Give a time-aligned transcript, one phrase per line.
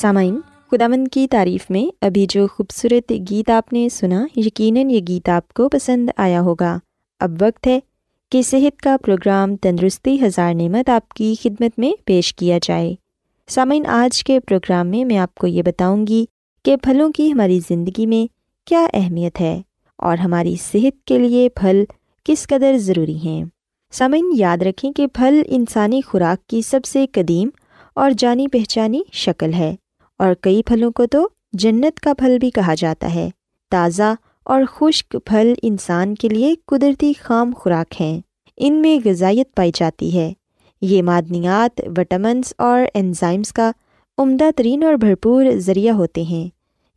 [0.00, 5.28] سامعین خدامند کی تعریف میں ابھی جو خوبصورت گیت آپ نے سنا، یقیناً یہ گیت
[5.28, 6.78] آپ کو پسند آیا ہوگا۔
[7.20, 7.80] اب وقت ہے
[8.32, 12.94] کہ صحت کا پروگرام تندرستی ہزار نعمت آپ کی خدمت میں پیش کیا جائے۔
[13.48, 16.24] سامعین، آج کے پروگرام میں میں آپ کو یہ بتاؤں گی
[16.64, 18.32] کہ پھلوں کی ہماری زندگی میں
[18.66, 19.62] کیا اہمیت ہے
[19.96, 21.84] اور ہماری صحت کے لیے پھل
[22.24, 23.44] کس قدر ضروری ہیں۔
[23.92, 27.48] سامعین، یاد رکھیں کہ پھل انسانی خوراک کی سب سے قدیم
[27.94, 29.74] اور جانی پہچانی شکل ہے۔
[30.20, 33.30] اور کئی پھلوں کو تو جنت کا پھل بھی کہا جاتا ہے۔
[33.70, 34.14] تازہ
[34.44, 38.20] اور خشک پھل انسان کے لیے قدرتی خام خوراک ہیں۔
[38.56, 40.32] ان میں غذائیت پائی جاتی ہے۔
[40.80, 43.70] یہ معدنیات وٹامنس اور انزائمس کا
[44.18, 46.48] عمدہ ترین اور بھرپور ذریعہ ہوتے ہیں۔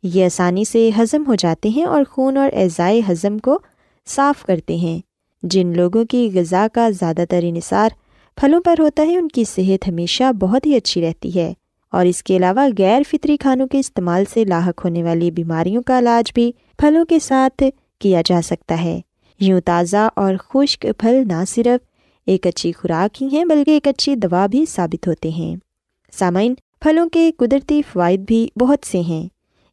[0.02, 3.58] یہ آسانی سے ہضم ہو جاتے ہیں اور خون اور اعضائے ہضم کو
[4.06, 4.98] صاف کرتے ہیں۔
[5.42, 7.90] جن لوگوں کی غذا کا زیادہ تر انحصار
[8.36, 11.52] پھلوں پر ہوتا ہے، ان کی صحت ہمیشہ بہت ہی اچھی رہتی ہے۔
[11.94, 15.98] اور اس کے علاوہ غیر فطری کھانوں کے استعمال سے لاحق ہونے والی بیماریوں کا
[15.98, 17.62] علاج بھی پھلوں کے ساتھ
[17.98, 19.00] کیا جا سکتا ہے۔
[19.40, 21.86] یوں تازہ اور خشک پھل نہ صرف
[22.26, 25.56] ایک اچھی خوراک ہی ہیں بلکہ ایک اچھی دوا بھی ثابت ہوتے ہیں۔
[26.12, 29.28] سامعین، پھلوں کے قدرتی فوائد بھی بہت سے ہیں۔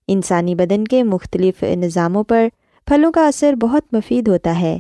[0.08, 2.48] انسانی بدن کے مختلف نظاموں پر
[2.86, 4.80] پھلوں کا اثر بہت مفید ہوتا ہے۔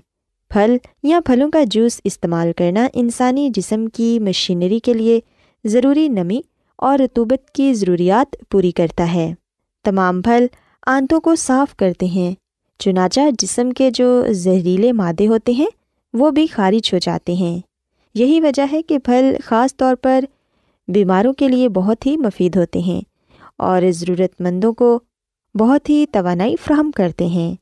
[0.50, 5.20] پھل یا پھلوں کا جوس استعمال کرنا انسانی جسم کی مشینری کے لیے
[5.64, 6.42] ضروری نمی
[6.82, 9.34] اور رتوبت کی ضروریات پوری کرتا ہے۔
[9.84, 10.48] تمام پھل
[10.88, 12.36] آنتوں کو صاف کرتے ہیں۔
[12.80, 15.68] چنانچہ جسم کے جو زہریلے مادے ہوتے ہیں،
[16.14, 17.60] وہ بھی خارج ہو جاتے ہیں۔
[18.16, 20.26] یہی وجہ ہے کہ پھل خاص طور پر
[20.88, 23.02] بیماروں کے لیے بہت ہی مفید ہوتے ہیں
[23.58, 25.00] اور ضرورت مندوں کو
[25.56, 27.56] بہت ہی توانائی فراہم کرتے ہیں۔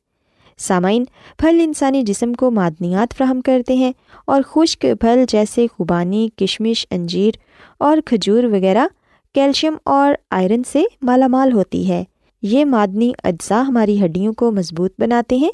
[0.58, 1.04] سامعین،
[1.38, 3.92] پھل انسانی جسم کو معدنیات فراہم کرتے ہیں
[4.24, 7.30] اور خشک پھل جیسے خوبانی، کشمش، انجیر
[7.78, 8.86] اور کھجور وغیرہ
[9.34, 12.04] کیلشیم اور آئرن سے مالا مال ہوتی ہے۔
[12.42, 15.50] یہ معدنی اجزاء ہماری ہڈیوں کو مضبوط بناتے ہیں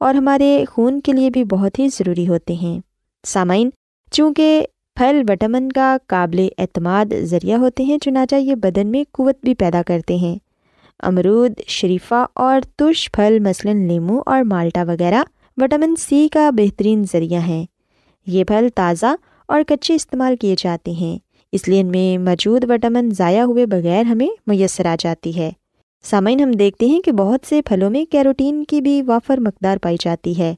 [0.00, 2.80] اور ہمارے خون کے لیے بھی بہت ہی ضروری ہوتے ہیں۔
[3.26, 3.70] سامعین،
[4.12, 9.54] چونکہ پھل وٹامن کا قابل اعتماد ذریعہ ہوتے ہیں، چنانچہ یہ بدن میں قوت بھی
[9.54, 10.38] پیدا کرتے ہیں۔
[11.02, 15.22] امرود، شریفہ اور ترش پھل، مثلاً لیمو اور مالٹا وغیرہ،
[15.56, 17.66] وٹامن سی کا بہترین ذریعہ ہیں۔
[18.26, 19.14] یہ پھل تازہ
[19.46, 24.02] اور کچے استعمال کیے جاتے ہیں۔ اس لیے ان میں موجود وٹامن ضائع ہوئے بغیر
[24.02, 25.50] ہمیں میسر آ جاتی ہے۔
[26.04, 29.96] سامعین، ہم دیکھتے ہیں کہ بہت سے پھلوں میں کیروٹین کی بھی وافر مقدار پائی
[30.00, 30.54] جاتی ہے،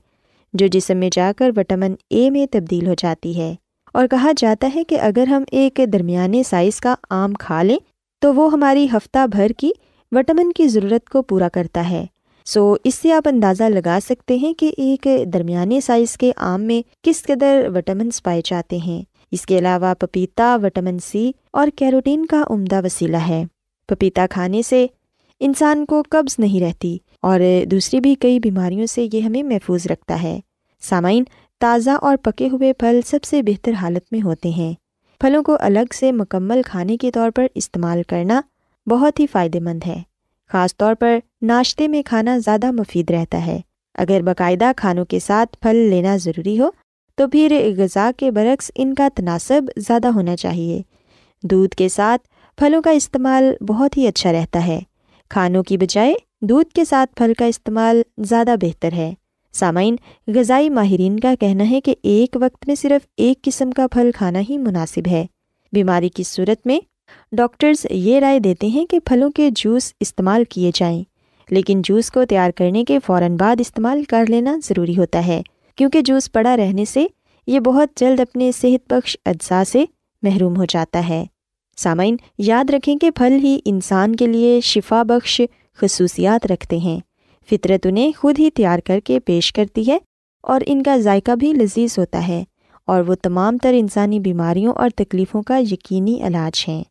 [0.52, 3.54] جو جسم میں جا کر وٹامن اے میں تبدیل ہو جاتی ہے۔
[3.94, 7.78] اور کہا جاتا ہے کہ اگر ہم ایک درمیانے سائز کا آم کھا لیں،
[8.20, 9.70] تو وہ ہماری ہفتہ بھر کی
[10.12, 12.06] وٹامن کی ضرورت کو پورا کرتا ہے۔
[12.44, 16.82] سو، اس سے آپ اندازہ لگا سکتے ہیں کہ ایک درمیانے سائز کے آم میں
[17.02, 22.44] کس قدر وٹامنس پائے جاتے ہیں۔ اس کے علاوہ پپیتا، وٹامن سی اور کیروٹین کا
[22.50, 23.44] عمدہ وسیلہ ہے۔
[23.88, 24.86] پپیتا کھانے سے
[25.40, 30.22] انسان کو قبض نہیں رہتی اور دوسری بھی کئی بیماریوں سے یہ ہمیں محفوظ رکھتا
[30.22, 30.40] ہے۔
[30.80, 31.24] سامعین،
[31.60, 34.74] تازہ اور پکے ہوئے پھل سب سے بہتر حالت میں ہوتے ہیں۔
[35.20, 38.40] پھلوں کو الگ سے مکمل کھانے کے طور پر استعمال کرنا
[38.86, 40.02] بہت ہی فائدہ مند ہے۔
[40.48, 43.60] خاص طور پر ناشتے میں کھانا زیادہ مفید رہتا ہے۔
[43.94, 46.70] اگر باقاعدہ کھانوں کے ساتھ پھل لینا ضروری ہو
[47.20, 50.82] تو پھر غذا کے برعکس ان کا تناسب زیادہ ہونا چاہیے۔
[51.42, 52.28] دودھ کے ساتھ
[52.58, 54.80] پھلوں کا استعمال بہت ہی اچھا رہتا ہے۔
[55.30, 59.14] کھانوں کی بجائے دودھ کے ساتھ پھل کا استعمال زیادہ بہتر ہے۔
[59.52, 59.96] سامعین،
[60.26, 64.40] غذائی ماہرین کا کہنا ہے کہ ایک وقت میں صرف ایک قسم کا پھل کھانا
[64.50, 65.26] ہی مناسب ہے۔
[65.72, 66.80] بیماری کی صورت میں
[67.32, 71.02] ڈاکٹرز یہ رائے دیتے ہیں کہ پھلوں کے جوس استعمال کیے جائیں،
[71.50, 75.42] لیکن جوس کو تیار کرنے کے فوراً بعد استعمال کر لینا ضروری ہوتا ہے۔
[75.76, 77.06] کیونکہ جوس پڑا رہنے سے
[77.46, 79.84] یہ بہت جلد اپنے صحت بخش اجزاء سے
[80.22, 81.24] محروم ہو جاتا ہے۔
[81.76, 85.40] سامعین، یاد رکھیں کہ پھل ہی انسان کے لیے شفا بخش
[85.76, 87.00] خصوصیات رکھتے ہیں۔
[87.50, 89.98] فطرت انہیں خود ہی تیار کر کے پیش کرتی ہے
[90.42, 92.44] اور ان کا ذائقہ بھی لذیذ ہوتا ہے
[92.86, 96.84] اور وہ تمام تر انسانی بیماریوں اور تکلیفوں کا یقینی علاج ہیں۔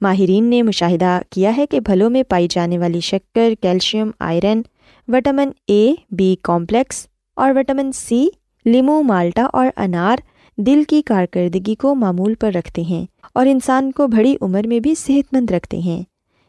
[0.00, 4.60] ماہرین نے مشاہدہ کیا ہے کہ پھلوں میں پائی جانے والی شکر، calcium, iron,
[5.08, 8.28] vitamin A B complex اور وٹامن سی
[8.64, 10.16] لیمو، مالٹا اور انار
[10.56, 14.94] دل کی کارکردگی کو معمول پر رکھتے ہیں اور انسان کو بڑی عمر میں بھی
[14.94, 16.02] صحت مند رکھتے ہیں۔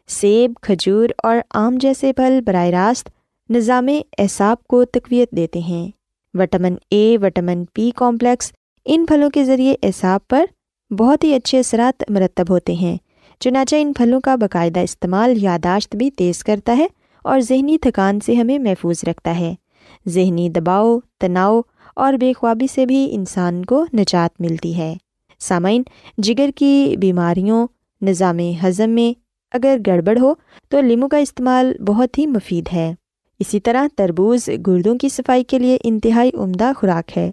[0.08, 3.10] سیب، کھجور اور آم جیسے پھل براہ راست
[3.50, 3.88] نظام
[4.18, 5.90] اعصاب کو تقویت دیتے ہیں۔
[6.34, 8.52] Vitamin A vitamin B complex
[8.84, 10.44] ان پھلوں کے ذریعے اعصاب پر
[10.92, 12.96] بہت ہی اچھے اثرات مرتب ہوتے ہیں۔
[13.40, 16.86] چنانچہ ان پھلوں کا باقاعدہ استعمال یاداشت بھی تیز کرتا ہے
[17.22, 19.54] اور ذہنی تھکان سے ہمیں محفوظ رکھتا ہے۔
[20.08, 21.60] ذہنی دباؤ، تناؤ
[21.96, 24.94] اور بے خوابی سے بھی انسان کو نجات ملتی ہے۔
[25.38, 25.82] سامعین،
[26.18, 27.66] جگر کی بیماریوں،
[28.02, 29.18] نظام ہضم میں
[29.52, 30.34] اگر گڑبڑ ہو
[30.68, 32.94] تو لیمو کا استعمال بہت ہی مفید ہے۔
[33.38, 37.30] اسی طرح تربوز گردوں کی صفائی کے لیے انتہائی عمدہ خوراک ہے۔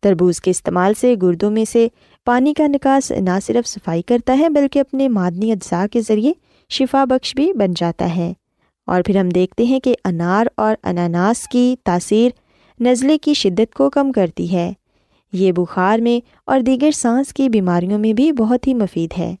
[0.00, 1.88] تربوز کے استعمال سے گردوں میں سے
[2.24, 6.32] پانی کا نکاس نہ صرف صفائی کرتا ہے بلکہ اپنے معدنی اجزاء کے ذریعے
[6.70, 8.32] شفا بخش بھی بن جاتا ہے۔
[8.86, 12.30] اور پھر ہم دیکھتے ہیں کہ انار اور اناناس کی تاثیر
[12.82, 14.72] نزلے کی شدت کو کم کرتی ہے۔
[15.32, 19.34] یہ بخار میں اور دیگر سانس کی بیماریوں میں بھی بہت ہی مفید ہے۔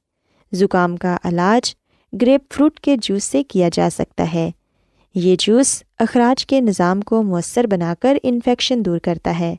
[0.52, 1.74] زکام کا علاج
[2.22, 4.50] گریپ فروٹ کے جوس سے کیا جا سکتا ہے۔
[5.14, 9.56] یہ جوس اخراج کے نظام کو مؤثر بنا کر انفیکشن دور کرتا ہے۔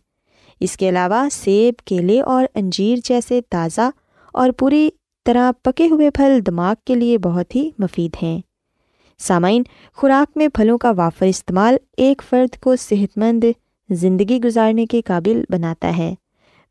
[0.60, 3.89] اس کے علاوہ سیب، کیلے اور انجیر جیسے تازہ
[4.34, 4.89] اور پوری
[5.25, 8.42] طرح پکے ہوئے پھل دماغ کے لیے بہت ہی مفید ہیں۔
[9.17, 13.43] سامعین، خوراک میں پھلوں کا وافر استعمال ایک فرد کو صحت مند
[13.89, 16.15] زندگی گزارنے کے قابل بناتا ہے۔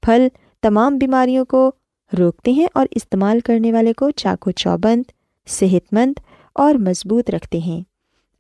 [0.03, 0.29] پھل
[0.63, 1.73] تمام بیماریوں کو
[2.19, 5.03] روکتے ہیں اور استعمال کرنے والے کو چاقو چوبند
[5.47, 6.21] صحت مند
[6.53, 7.81] اور مضبوط رکھتے ہیں۔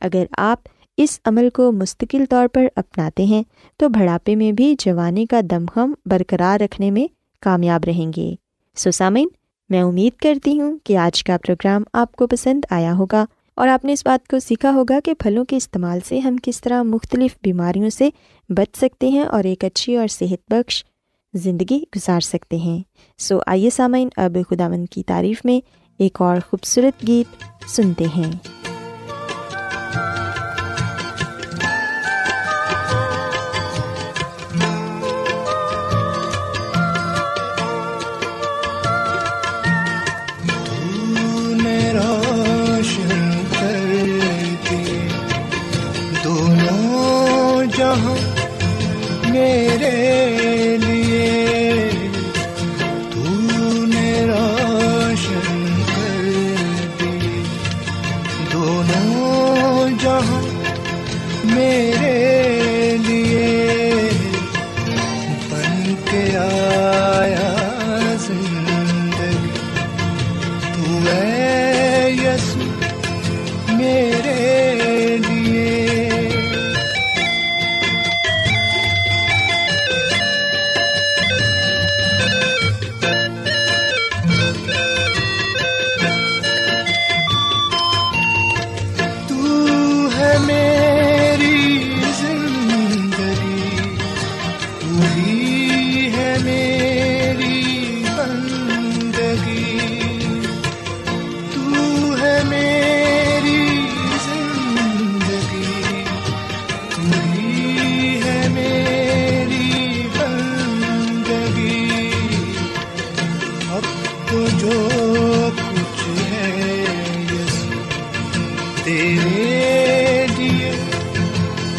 [0.00, 0.58] اگر آپ
[0.96, 3.42] اس عمل کو مستقل طور پر اپناتے ہیں،
[3.76, 7.06] تو بڑھاپے میں بھی جوانی کا دمخم برقرار رکھنے میں
[7.40, 8.34] کامیاب رہیں گے۔
[8.76, 9.28] سوسامین
[9.70, 13.24] میں امید کرتی ہوں کہ آج کا پروگرام آپ کو پسند آیا ہوگا۔
[13.56, 16.60] اور آپ نے اس بات کو سیکھا ہوگا کہ پھلوں کے استعمال سے ہم کس
[16.60, 18.10] طرح مختلف بیماریوں سے
[18.48, 20.84] بچ سکتے ہیں اور ایک اچھی اور صحت بخش
[21.34, 22.82] زندگی گزار سکتے ہیں۔
[23.18, 25.66] سو آئیے سامعین، اب خدا مند کی تعریف میں
[25.98, 28.53] ایک اور خوبصورت گیت سنتے ہیں۔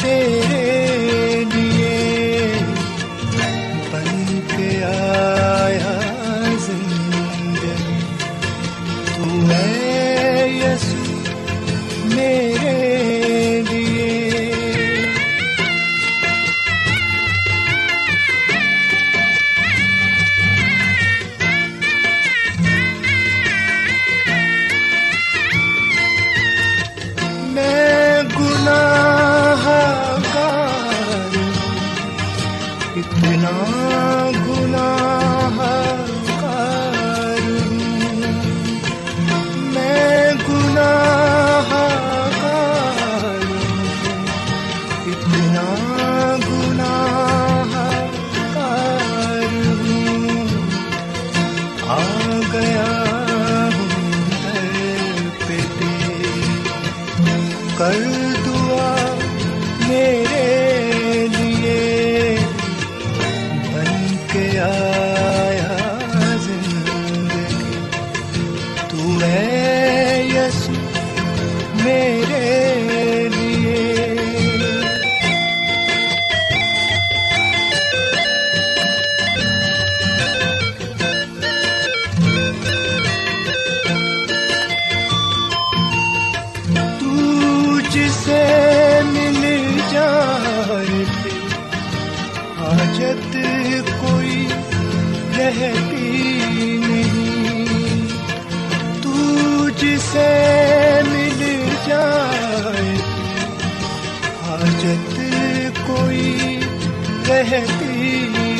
[0.05, 0.44] کے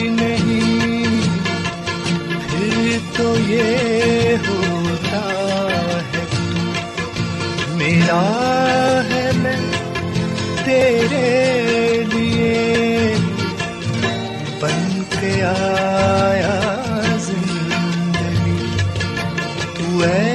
[0.10, 1.22] نہیں
[2.50, 5.22] پھر تو یہ ہوتا
[6.13, 6.25] ہے۔
[7.74, 8.22] میرا
[9.10, 9.72] ہے میں
[10.65, 13.15] تیرے لیے
[14.60, 16.60] بن کے آیا
[17.19, 18.65] زندگی۔
[19.77, 20.35] تو ہے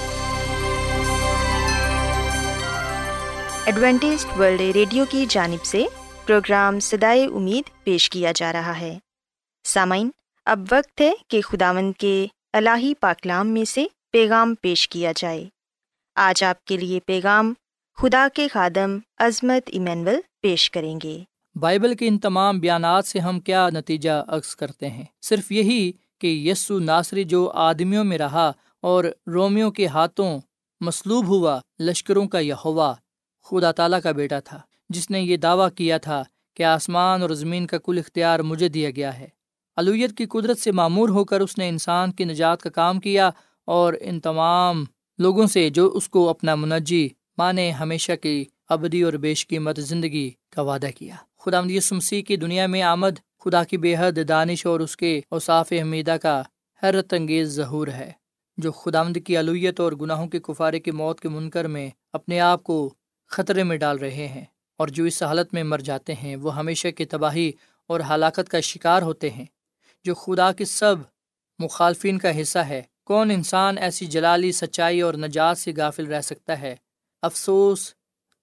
[3.65, 5.85] Adventist world radio کی جانب سے
[6.25, 8.99] پروگرام سدائے امید پیش کیا جا رہا ہے۔
[9.63, 10.09] سامعین،
[10.45, 15.45] اب وقت ہے کہ خداون کے الہی پاکلام میں سے پیغام پیش کیا جائے۔
[16.15, 17.53] آج آپ کے لیے پیغام
[17.97, 21.23] خدا کے خادم عظمت ایمینول پیش کریں گے۔
[21.55, 25.91] بائبل کے ان تمام بیانات سے ہم کیا نتیجہ عکس کرتے ہیں؟ صرف یہی
[26.21, 28.51] کہ یسو ناصری جو آدمیوں میں رہا
[28.81, 30.39] اور رومیو کے ہاتھوں
[30.81, 32.95] مصلوب ہوا، لشکروں کا یہ ہوا
[33.45, 36.23] خدا تعالیٰ کا بیٹا تھا، جس نے یہ دعویٰ کیا تھا
[36.57, 39.27] کہ آسمان اور زمین کا کل اختیار مجھے دیا گیا ہے۔
[39.77, 43.29] الویت کی قدرت سے معمور ہو کر اس نے انسان کی نجات کا کام کیا
[43.67, 44.83] اور ان تمام
[45.19, 47.07] لوگوں سے جو اس کو اپنا منجی
[47.37, 52.67] مانے ہمیشہ کی ابدی اور بیش قیمت زندگی کا وعدہ کیا۔ خدا مسیح کی دنیا
[52.67, 56.41] میں آمد خدا کی بے حد دانش اور اس کے اوصاف حمیدہ کا
[56.83, 58.11] حیرت انگیز ظہور ہے،
[58.57, 62.63] جو خدامد کی علویت اور گناہوں کے کفارے کی موت کے منکر میں اپنے آپ
[62.63, 62.93] کو
[63.31, 64.45] خطرے میں ڈال رہے ہیں
[64.77, 67.51] اور جو اس حالت میں مر جاتے ہیں وہ ہمیشہ کی تباہی
[67.87, 69.45] اور ہلاکت کا شکار ہوتے ہیں۔
[70.03, 70.95] جو خدا کے سب
[71.59, 76.61] مخالفین کا حصہ ہے، کون انسان ایسی جلالی، سچائی اور نجات سے غافل رہ سکتا
[76.61, 76.75] ہے؟
[77.21, 77.93] افسوس،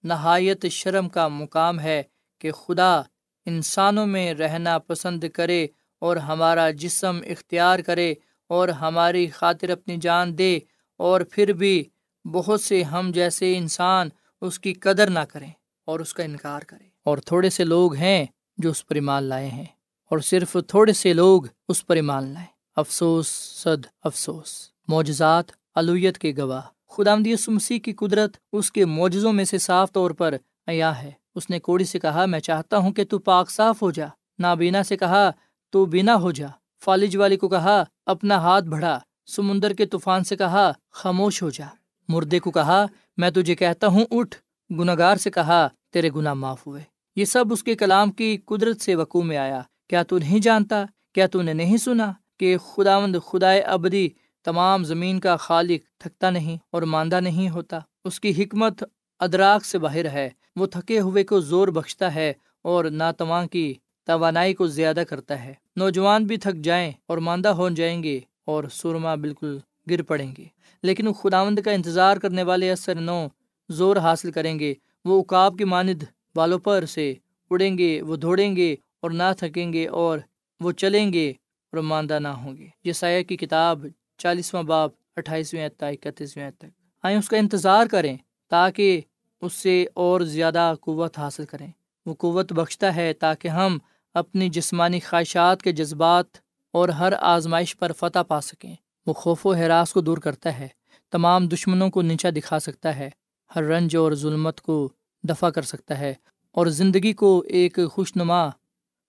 [0.03, 2.03] نہایت شرم کا مقام ہے
[2.39, 3.01] کہ خدا
[3.45, 5.67] انسانوں میں رہنا پسند کرے
[5.99, 8.13] اور ہمارا جسم اختیار کرے
[8.47, 10.59] اور ہماری خاطر اپنی جان دے
[10.97, 11.83] اور پھر بھی
[12.25, 14.09] بہت سے ہم جیسے انسان
[14.41, 15.51] اس کی قدر نہ کریں
[15.85, 18.25] اور اس کا انکار کریں۔ اور تھوڑے سے لوگ ہیں
[18.57, 19.65] جو اس پر ایمان لائے ہیں،
[20.09, 23.27] اور صرف تھوڑے سے لوگ اس پر ایمان لائیں۔ افسوس،
[23.63, 25.43] صد افسوس۔ معجزات
[25.75, 27.15] الویت کے گواہ۔ خدا
[27.47, 30.35] مسیح کی قدرت اس کے معجزوں میں سے صاف طور پر
[30.67, 33.91] عیا ہے۔ اس نے کوڑی سے کہا، میں چاہتا ہوں کہ تو پاک صاف ہو
[33.91, 34.07] جا۔
[34.39, 35.31] نابینا سے کہا،
[35.69, 36.47] تو بینا ہو جا۔
[36.83, 41.65] فالج والی کو کہا، اپنا ہاتھ بڑھا۔ سمندر کے طوفان سے کہا، خاموش ہو جا۔
[42.09, 42.85] مردے کو کہا،
[43.17, 44.37] میں تجھے کہتا ہوں، اٹھ۔
[44.79, 46.81] گناگار سے کہا، تیرے گناہ معاف ہوئے۔
[47.15, 50.85] یہ سب اس کے کلام کی قدرت سے وقوع میں آیا۔ کیا تو نہیں جانتا؟
[51.13, 54.09] کیا تو نے نہیں سنا کہ خدا مند خدائے ابدی
[54.43, 58.83] تمام زمین کا خالق تھکتا نہیں اور ماندہ نہیں ہوتا؟ اس کی حکمت
[59.19, 64.53] ادراک سے باہر ہے۔ وہ تھکے ہوئے کو زور بخشتا ہے اور ناتواں کی توانائی
[64.53, 69.15] کو زیادہ کرتا ہے۔ نوجوان بھی تھک جائیں اور ماندہ ہو جائیں گے اور سرما
[69.15, 69.57] بالکل
[69.89, 70.45] گر پڑیں گے۔
[70.83, 73.27] لیکن وہ خداوند کا انتظار کرنے والے اثر نو
[73.69, 74.73] زور حاصل کریں گے۔
[75.05, 76.03] وہ اکاب کی ماند
[76.35, 77.13] بالوں پر سے
[77.49, 80.19] اڑیں گے، وہ دوڑیں گے اور نہ تھکیں گے اور
[80.59, 81.29] وہ چلیں گے
[81.71, 83.85] اور ماندہ نہ ہوں گے۔ یہ سایہ کی کتاب
[84.17, 86.65] چالیسواں باپ اٹھائیسویں اکتیسویں تک۔
[87.03, 88.17] آئیں اس کا انتظار کریں
[88.49, 89.01] تاکہ
[89.41, 91.67] اس سے اور زیادہ قوت حاصل کریں۔
[92.05, 93.77] وہ قوت بخشتا ہے تاکہ ہم
[94.13, 96.25] اپنی جسمانی خواہشات کے جذبات
[96.71, 98.75] اور ہر آزمائش پر فتح پا سکیں۔
[99.09, 100.67] وہ خوف و حراس کو دور کرتا ہے،
[101.11, 103.09] تمام دشمنوں کو نیچا دکھا سکتا ہے،
[103.55, 104.89] ہر رنج اور ظلمت کو
[105.23, 106.13] دفاع کر سکتا ہے
[106.51, 108.49] اور زندگی کو ایک خوش نما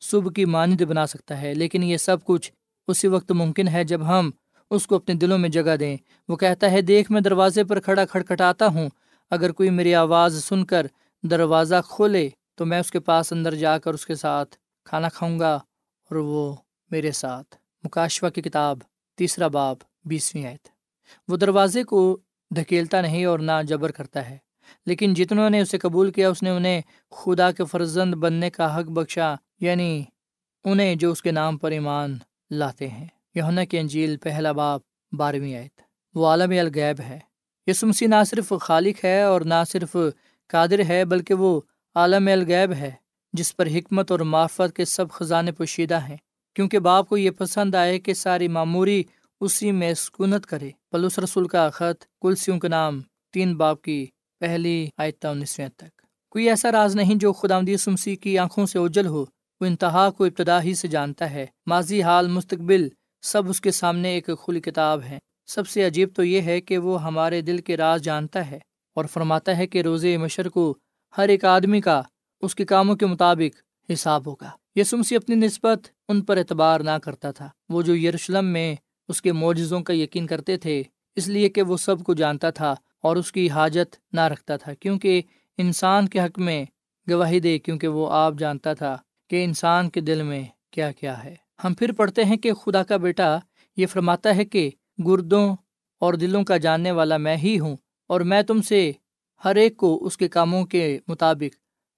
[0.00, 2.52] صبح کی مانند بنا سکتا ہے۔ لیکن یہ سب کچھ
[2.88, 4.30] اسی وقت ممکن ہے جب ہم
[4.70, 5.96] اس کو اپنے دلوں میں جگہ دیں۔
[6.28, 8.88] وہ کہتا ہے، دیکھ، میں دروازے پر کھڑا کھٹکھٹاتا ہوں۔
[9.30, 10.86] اگر کوئی میری آواز سن کر
[11.22, 15.38] دروازہ کھولے تو میں اس کے پاس اندر جا کر اس کے ساتھ کھانا کھاؤں
[15.38, 15.54] گا
[16.10, 16.54] اور وہ
[16.90, 18.78] میرے ساتھ۔ مکاشوہ کی کتاب،
[19.16, 20.68] تیسرا باب۔ بیسویں آیت۔
[21.28, 22.18] وہ دروازے کو
[22.56, 24.38] دھکیلتا نہیں اور نہ جبر کرتا ہے،
[24.86, 28.84] لیکن جتنوں نے اسے قبول کیا، اس نے انہیں خدا کے فرزند بننے کا حق
[28.84, 30.04] بخشا یعنی
[30.64, 32.18] انہیں جو اس کے نام پر ایمان
[32.50, 34.80] لاتے ہیں۔ یونا کی انجیل پہلا باپ
[35.12, 35.80] بارہویں آیت۔
[36.14, 37.18] وہ عالم الغیب ہے۔
[37.66, 39.96] یس مسیح نہ صرف خالق ہے اور نہ صرف
[40.48, 41.60] قادر ہے، بلکہ وہ
[41.94, 42.90] عالم الغیب ہے،
[43.32, 46.16] جس پر حکمت اور معافت کے سب خزانے پوشیدہ ہیں۔
[46.54, 49.04] کیونکہ باپ کو یہ پسند آئے کہ ساری معموری
[49.40, 53.00] اسی میں سکونت کرے۔ پلوس رسول کا خط کلسیوں کے نام،
[53.32, 54.06] تین باپ کی
[54.40, 59.06] پہلی آیتہ انیسویں تک۔ کوئی ایسا راز نہیں جو خدا مسیح کی آنکھوں سے اجل
[59.06, 59.24] ہو،
[59.60, 62.88] وہ انتہا کو ابتدا ہی سے جانتا ہے۔ ماضی، حال، مستقبل،
[63.22, 66.78] سب اس کے سامنے ایک کھلی کتاب ہے سب سے عجیب تو یہ ہے کہ
[66.78, 68.58] وہ ہمارے دل کے راز جانتا ہے
[68.94, 70.78] اور فرماتا ہے کہ روز مشر کو
[71.16, 72.02] ہر ایک آدمی کا
[72.40, 77.30] اس کے کاموں کے مطابق حساب ہوگا۔ یسمسی اپنی نسبت ان پر اعتبار نہ کرتا
[77.30, 78.76] تھا۔ وہ جو یروشلم میں
[79.10, 80.82] اس کے معجزوں کا یقین کرتے تھے،
[81.16, 84.74] اس لیے کہ وہ سب کو جانتا تھا اور اس کی حاجت نہ رکھتا تھا،
[84.74, 85.22] کیونکہ
[85.58, 86.64] انسان کے حق میں
[87.10, 88.96] گواہی دے، کیونکہ وہ آپ جانتا تھا
[89.30, 92.96] کہ انسان کے دل میں کیا کیا ہے۔ ہم پھر پڑھتے ہیں کہ خدا کا
[92.96, 93.38] بیٹا
[93.76, 94.70] یہ فرماتا ہے کہ
[95.06, 95.56] گردوں
[95.98, 98.92] اور دلوں کا جاننے والا میں ہی ہوں اور میں تم سے
[99.44, 101.56] ہر ایک کو اس کے کاموں کے مطابق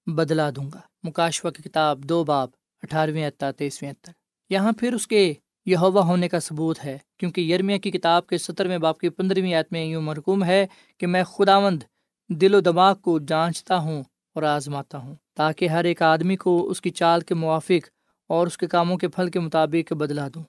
[0.09, 2.49] بدلا دوں گا۔ مکاشوا کی کتاب دو باب
[2.83, 4.09] اٹھارہویں تیسویں تک۔
[4.49, 5.33] یہاں پھر اس کے
[5.65, 9.53] یہ ہوا ہونے کا ثبوت ہے، کیونکہ یرمیا کی کتاب کے سترویں باپ کی پندرہویں
[9.53, 10.65] آیت میں یوں مرکوم ہے
[10.97, 11.83] کہ میں خداوند
[12.29, 14.03] دل و دماغ کو جانچتا ہوں
[14.35, 17.89] اور آزماتا ہوں، تاکہ ہر ایک آدمی کو اس کی چال کے موافق
[18.29, 20.43] اور اس کے کاموں کے پھل کے مطابق بدلا دوں۔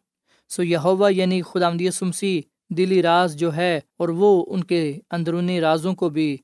[0.49, 0.79] سو یہ
[1.11, 6.37] یعنی خدا سمسی دلی راز جو ہے اور وہ ان کے اندرونی رازوں کو بھی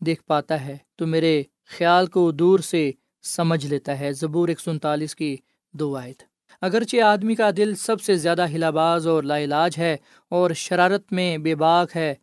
[0.00, 2.90] دیکھ پاتا ہے، تو میرے خیال کو دور سے
[3.22, 5.36] سمجھ لیتا ہے۔ زبور ایک سو انتالیس کی
[5.72, 6.22] دو آیت۔
[6.62, 9.96] اگرچہ آدمی کا دل سب سے زیادہ ہلا باز اور لا علاج ہے
[10.28, 12.14] اور شرارت میں بے باک ہے،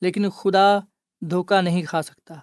[0.00, 0.78] لیکن خدا
[1.22, 2.34] دھوکہ نہیں کھا سکتا،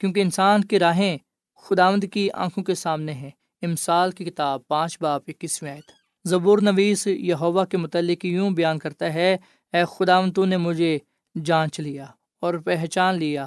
[0.00, 1.18] کیونکہ انسان کی راہیں
[1.62, 3.30] خداوند کی آنکھوں کے سامنے ہیں۔
[3.62, 5.90] امسال کی کتاب پانچ باپ اکیسویں آیت۔
[6.24, 9.36] زبور نویس یہ ہوا کے متعلق یوں بیان کرتا ہے،
[9.72, 10.98] اے خداوند تو نے مجھے
[11.44, 12.04] جانچ لیا
[12.40, 13.46] اور پہچان لیا،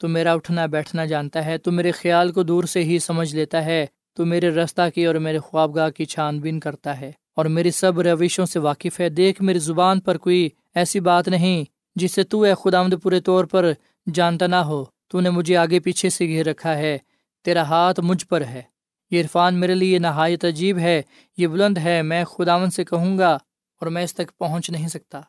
[0.00, 3.64] تو میرا اٹھنا بیٹھنا جانتا ہے، تو میرے خیال کو دور سے ہی سمجھ لیتا
[3.64, 7.70] ہے۔ تو میرے رستہ کی اور میرے خوابگاہ کی چھان بین کرتا ہے اور میری
[7.70, 11.64] سب روشوں سے واقف ہے۔ دیکھ، میری زبان پر کوئی ایسی بات نہیں
[11.96, 13.72] جسے تو اے خدا پورے طور پر
[14.14, 16.98] جانتا نہ ہو۔ تو نے مجھے آگے پیچھے سے گھیر رکھا ہے۔
[17.44, 18.62] تیرا ہاتھ مجھ پر ہے۔
[19.10, 21.02] یہ عرفان میرے لیے نہایت عجیب ہے۔
[21.36, 23.34] یہ بلند ہے۔ میں خداون سے کہوں گا
[23.80, 25.20] اور میں اس تک پہنچ نہیں سکتا۔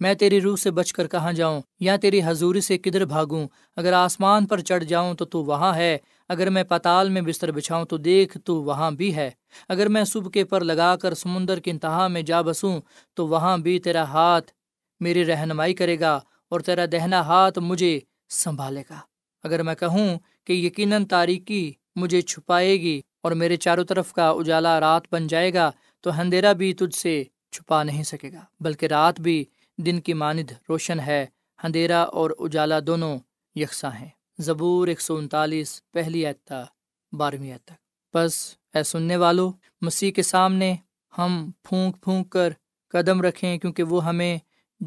[0.00, 3.92] میں تیری روح سے بچ کر کہاں جاؤں؟ یا تیری حضوری سے کدھر بھاگوں؟ اگر
[3.92, 7.96] آسمان پر چڑھ جاؤں تو تو وہاں ہے۔ اگر میں پتال میں بستر بچھاؤں تو
[7.96, 9.30] دیکھ تو وہاں بھی ہے۔
[9.68, 12.80] اگر میں صبح کے پر لگا کر سمندر کی انتہا میں جا بسوں
[13.14, 14.52] تو وہاں بھی تیرا ہاتھ
[15.00, 18.98] میری رہنمائی کرے گا اور تیرا دہنا ہاتھ مجھے سنبھالے گا۔
[19.44, 20.08] اگر میں کہوں
[20.46, 25.54] کہ یقیناً تاریکی مجھے چھپائے گی اور میرے چاروں طرف کا اجالا رات بن جائے
[25.54, 29.44] گا تو اندھیرا بھی تجھ سے چھپا نہیں سکے گا، بلکہ رات بھی
[29.78, 31.26] دن کی ماند روشن ہے،
[31.62, 33.18] اندھیرا اور اجالا دونوں
[33.54, 34.08] یکساں ہیں۔
[34.38, 36.64] زبور ایک سو انتالیس، پہلی اعتا
[37.12, 37.72] بارہویں تک۔
[38.14, 40.74] بس اے سننے والو، مسیح کے سامنے
[41.18, 42.52] ہم پھونک پھونک کر
[42.88, 44.38] قدم رکھیں، کیونکہ وہ ہمیں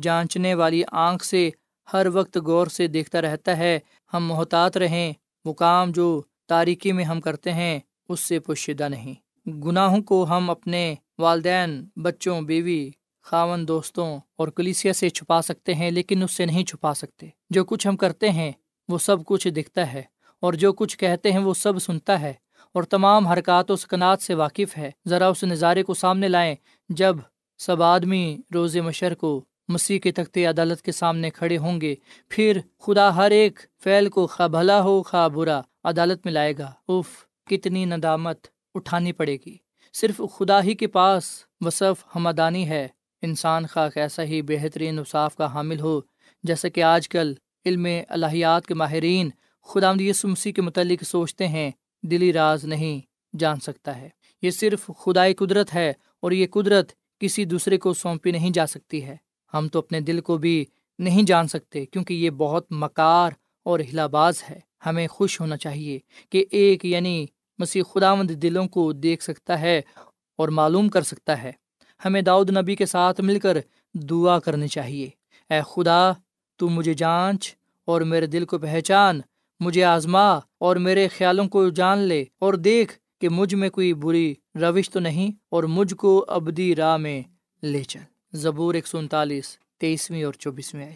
[0.02, 1.50] جانچنے والی آنکھ سے
[1.94, 3.80] ہر وقت غور سے دیکھتا رہتا ہے۔
[4.14, 5.14] ہم محتاط رہیں،
[5.46, 10.50] وہ کام جو تاریکی میں ہم کرتے ہیں، اس سے پوشیدہ نہیں۔ گناہوں کو ہم
[10.50, 16.46] اپنے والدین، بچوں، بیوی، خاون، دوستوں اور کلیسیا سے چھپا سکتے ہیں، لیکن اس سے
[16.46, 18.52] نہیں چھپا سکتے۔ جو کچھ ہم کرتے ہیں
[18.92, 20.02] وہ سب کچھ دکھتا ہے
[20.40, 22.34] اور جو کچھ کہتے ہیں وہ سب سنتا ہے
[22.74, 26.56] اور تمام حرکات و سکنات سے واقف ہے۔ ذرا اس نظارے کو سامنے لائیں۔
[26.90, 27.16] جب
[27.58, 31.96] سب آدمی روز مشر کو مسیح کے تخت عدالت کے سامنے کھڑے ہوں گے،
[32.30, 36.72] پھر خدا ہر ایک فعل کو خواہ بھلا ہو، خواہ برا عدالت میں لائے گا۔
[36.88, 37.08] اف
[37.46, 39.58] کتنی ندامت اٹھانی پڑے گی۔
[39.94, 41.24] صرف خدا ہی کے پاس
[41.62, 42.88] وصف ہمدانی ہے۔
[43.22, 46.02] انسان خواہ ایسا ہی بہترین اصاف کا حامل ہو،
[46.44, 47.34] جیسا کہ آج کل
[47.66, 49.30] علم الہیات کے ماہرین
[49.64, 49.94] خدا
[50.24, 51.72] مسیح کے متعلق سوچتے ہیں،
[52.04, 53.02] دلی راز نہیں
[53.38, 54.10] جان سکتا ہے۔
[54.42, 59.06] یہ صرف خدائی قدرت ہے اور یہ قدرت کسی دوسرے کو سونپی نہیں جا سکتی
[59.06, 59.16] ہے۔
[59.54, 60.66] ہم تو اپنے دل کو بھی
[61.00, 63.32] نہیں جان سکتے کیونکہ یہ بہت مکار
[63.64, 67.26] اور ہلا باز ہے۔ ہمیں خوش ہونا چاہیے کہ ایک یعنی
[67.60, 69.82] مسیح خدا مند دلوں کو دیکھ سکتا ہے
[70.38, 71.52] اور معلوم کر سکتا ہے۔
[72.06, 73.58] ہمیں داؤد نبی کے ساتھ مل کر
[73.94, 75.10] دعا کرنی چاہیے۔
[75.50, 76.12] اے خدا
[76.62, 79.22] تو مجھے جانچ اور میرے دل کو پہچان،
[79.60, 84.34] مجھے آزما اور میرے خیالوں کو جان لے اور دیکھ کہ مجھ میں کوئی بری
[84.56, 87.22] روش تو نہیں اور مجھ کو ابدی راہ میں
[87.64, 88.00] لے چل۔
[88.34, 90.96] زبور ایک سو انتالیس، تیئیسویں اور چوبیسویں آئے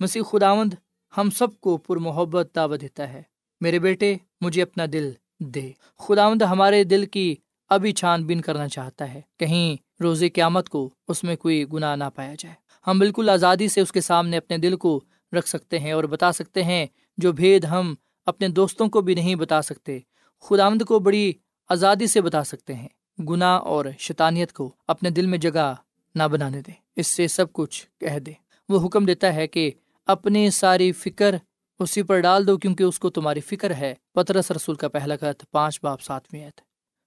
[0.00, 0.72] مسیح خداوند
[1.16, 3.22] ہم سب کو پر محبت دعوت دیتا ہے۔
[3.60, 7.34] میرے بیٹے، مجھے اپنا دل دے۔ خداوند ہمارے دل کی
[7.68, 12.04] ابھی چھان بین کرنا چاہتا ہے۔ کہیں روز قیامت کو اس میں کوئی گناہ نہ
[12.14, 15.00] پایا جائے۔ ہم بالکل آزادی سے اس کے سامنے اپنے دل کو
[15.32, 16.86] رکھ سکتے ہیں اور بتا سکتے ہیں
[17.18, 17.94] جو بھید ہم
[18.26, 19.98] اپنے دوستوں کو بھی نہیں بتا سکتے۔
[20.40, 21.32] خداوند کو بڑی
[21.68, 22.88] آزادی سے بتا سکتے ہیں۔
[23.22, 25.74] گناہ اور شیطانیت کو اپنے دل میں جگہ
[26.14, 28.32] نہ بنانے دے اس سے سب کچھ کہہ دے
[28.68, 29.70] وہ حکم دیتا ہے کہ
[30.06, 31.34] اپنی ساری فکر
[31.78, 35.44] اسی پر ڈال دو کیونکہ اس کو تمہاری فکر ہے۔ پترس رسول کا پہلا خط
[35.50, 36.50] پانچ باپ ساتویں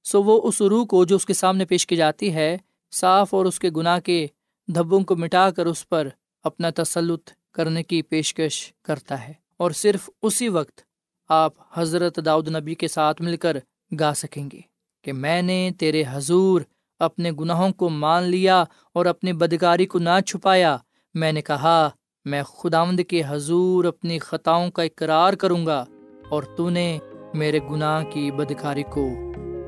[0.03, 2.57] سو وہ اس روح کو جو اس کے سامنے پیش کی جاتی ہے،
[2.91, 4.27] صاف اور اس کے گناہ کے
[4.75, 6.07] دھبوں کو مٹا کر اس پر
[6.43, 10.81] اپنا تسلط کرنے کی پیشکش کرتا ہے اور صرف اسی وقت
[11.29, 13.57] آپ حضرت داؤد نبی کے ساتھ مل کر
[13.99, 14.59] گا سکیں گے
[15.01, 16.61] کہ میں نے تیرے حضور
[16.99, 20.77] اپنے گناہوں کو مان لیا اور اپنی بدکاری کو نہ چھپایا۔
[21.13, 21.89] میں نے کہا،
[22.25, 25.85] میں خداوند کے حضور اپنی خطاؤں کا اقرار کروں گا
[26.29, 26.99] اور تو نے
[27.33, 29.09] میرے گناہ کی بدکاری کو